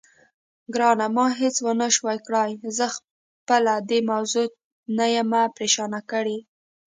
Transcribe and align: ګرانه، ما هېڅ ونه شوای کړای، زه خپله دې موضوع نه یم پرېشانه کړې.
ګرانه، 0.73 1.07
ما 1.15 1.25
هېڅ 1.39 1.55
ونه 1.65 1.87
شوای 1.95 2.17
کړای، 2.27 2.51
زه 2.77 2.85
خپله 2.95 3.73
دې 3.89 3.99
موضوع 4.11 4.47
نه 4.97 5.05
یم 5.15 5.31
پرېشانه 5.55 5.99
کړې. 6.11 6.37